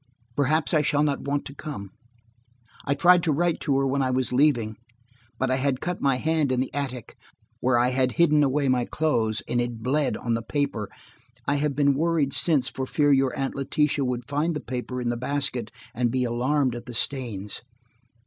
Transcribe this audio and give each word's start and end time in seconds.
Perhaps 0.35 0.73
I 0.73 0.81
shall 0.81 1.03
not 1.03 1.21
want 1.27 1.45
to 1.45 1.53
come. 1.53 1.91
I 2.87 2.95
tried 2.95 3.21
to 3.21 3.31
write 3.31 3.59
to 3.59 3.77
her 3.77 3.85
when 3.85 4.01
I 4.01 4.09
was 4.09 4.33
leaving, 4.33 4.77
but 5.37 5.51
I 5.51 5.57
had 5.57 5.79
cut 5.79 6.01
my 6.01 6.15
hand 6.15 6.51
in 6.51 6.59
the 6.59 6.73
attic, 6.73 7.15
where 7.59 7.77
I 7.77 7.89
had 7.89 8.13
hidden 8.13 8.41
away 8.41 8.67
my 8.67 8.83
clothes, 8.85 9.43
and 9.47 9.61
it 9.61 9.83
bled 9.83 10.17
on 10.17 10.33
the 10.33 10.41
paper. 10.41 10.89
I 11.47 11.57
have 11.57 11.75
been 11.75 11.93
worried 11.93 12.33
since 12.33 12.67
for 12.67 12.87
fear 12.87 13.11
your 13.13 13.37
Aunt 13.37 13.53
Letitia 13.53 14.03
would 14.03 14.27
find 14.27 14.55
the 14.55 14.59
paper 14.59 15.01
in 15.01 15.09
the 15.09 15.17
basket, 15.17 15.69
and 15.93 16.09
be 16.09 16.23
alarmed 16.23 16.73
at 16.73 16.87
the 16.87 16.95
stains. 16.95 17.61